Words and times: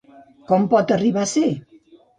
Com 0.51 0.65
pot 0.73 0.95
arribar 0.97 1.27
a 1.29 1.33
ser? 1.37 1.47